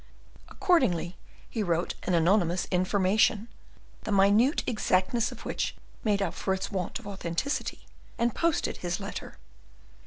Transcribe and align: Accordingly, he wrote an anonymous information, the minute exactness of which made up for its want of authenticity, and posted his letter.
Accordingly, 0.49 1.15
he 1.47 1.61
wrote 1.61 1.93
an 2.07 2.15
anonymous 2.15 2.65
information, 2.71 3.47
the 4.01 4.11
minute 4.11 4.63
exactness 4.65 5.31
of 5.31 5.45
which 5.45 5.75
made 6.03 6.23
up 6.23 6.33
for 6.33 6.55
its 6.55 6.71
want 6.71 6.97
of 6.97 7.05
authenticity, 7.05 7.85
and 8.17 8.33
posted 8.33 8.77
his 8.77 8.99
letter. 8.99 9.37